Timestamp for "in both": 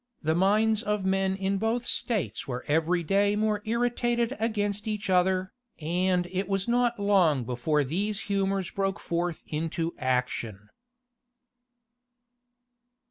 1.35-1.85